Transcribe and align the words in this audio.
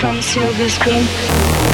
from 0.00 0.20
silver 0.20 0.68
screen 0.68 1.65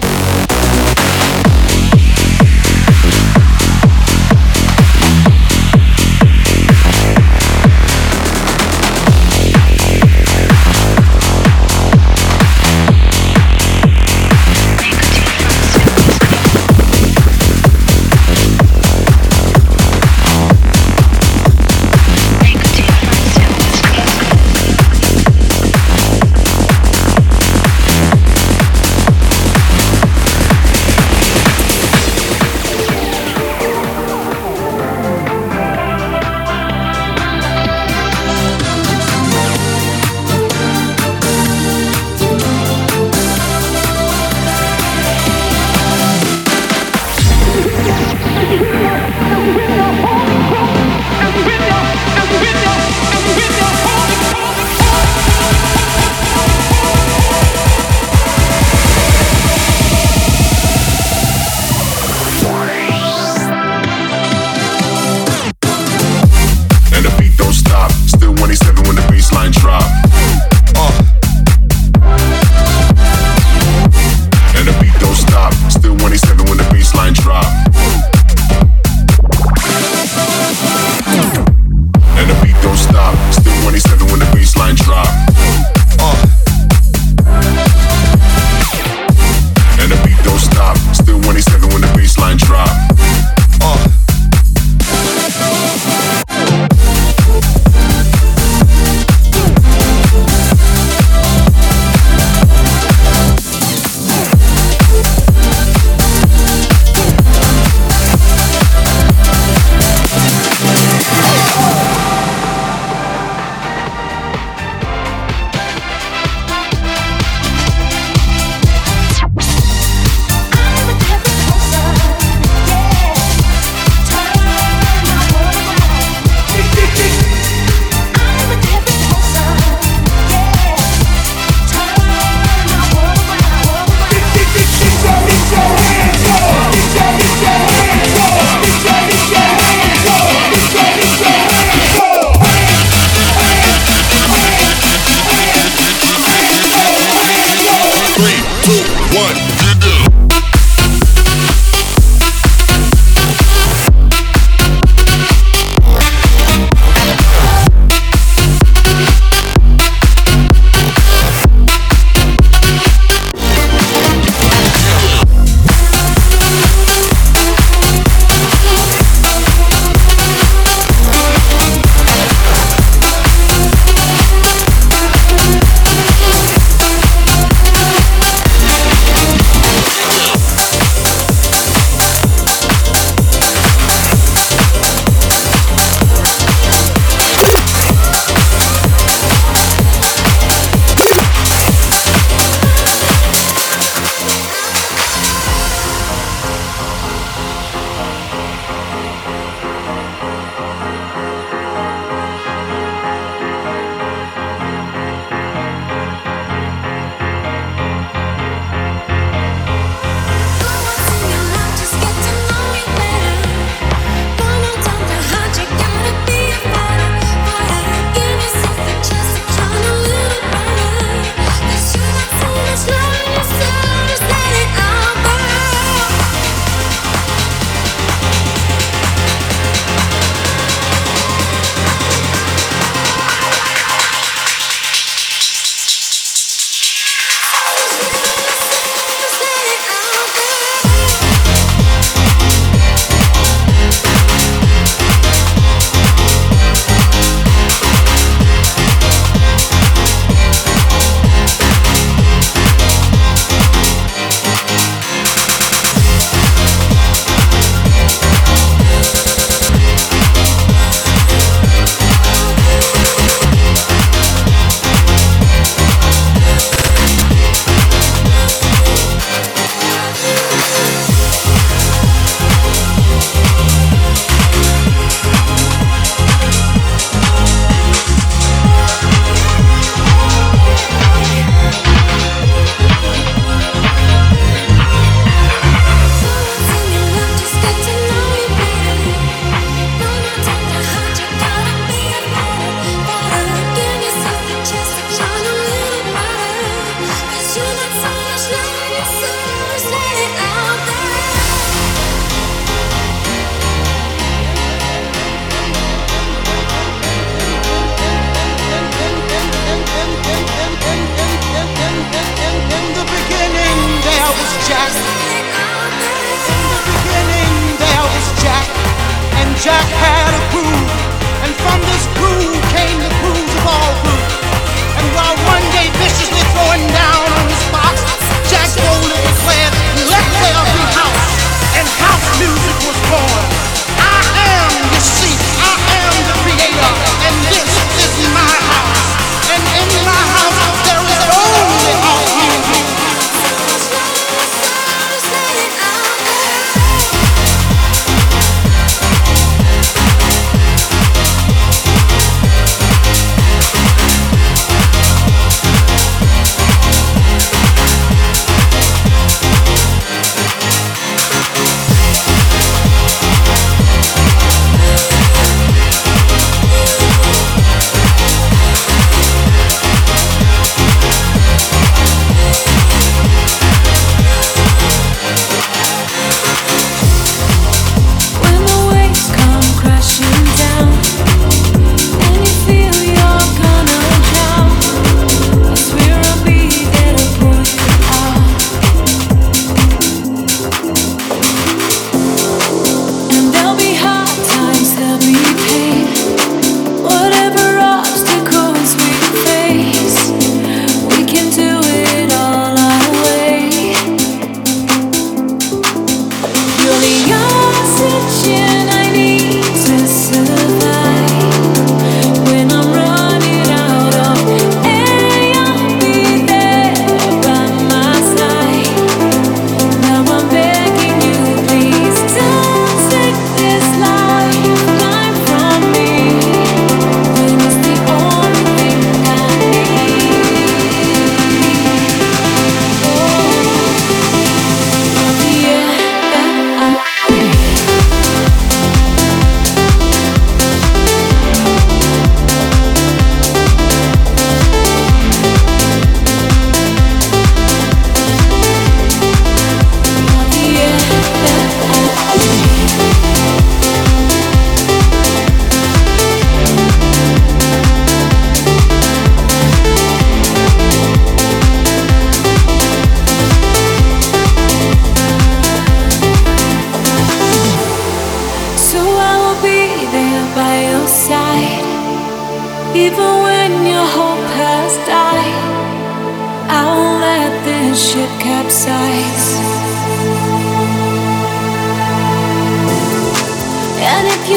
Jack 319.63 319.87
had. 319.93 320.22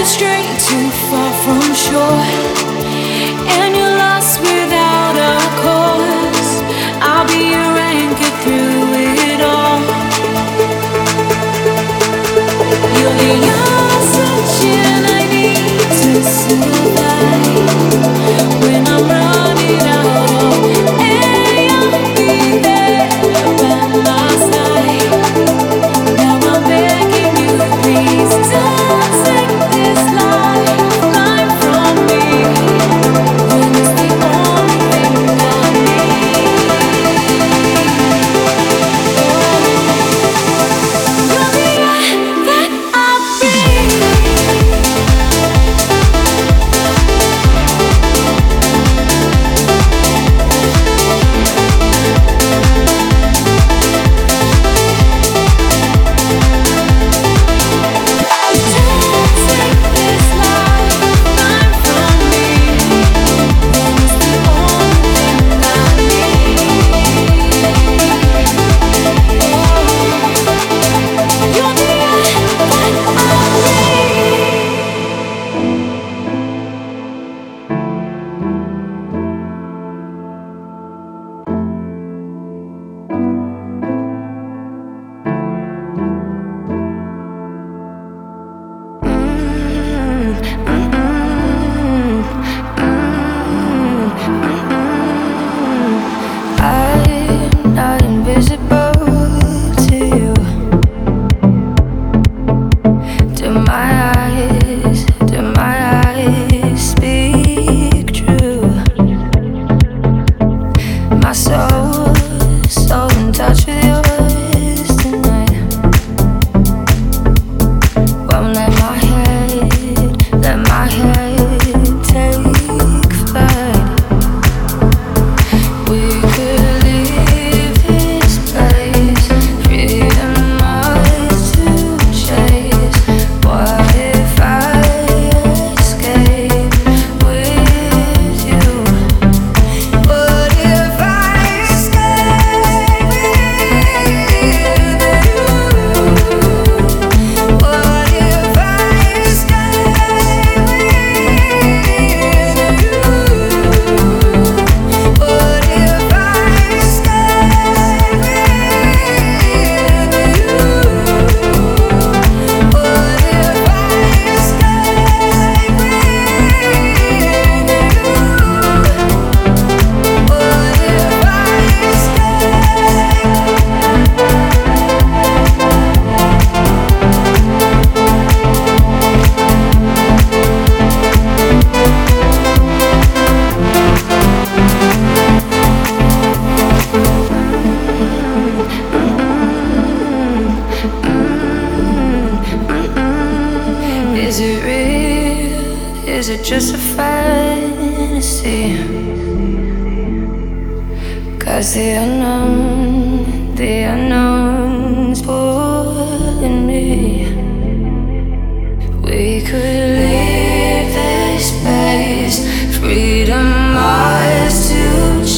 Stray 0.05 0.43
too 0.59 0.89
far 1.09 1.33
from 1.43 1.73
shore, 1.73 2.74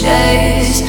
chase. 0.01 0.83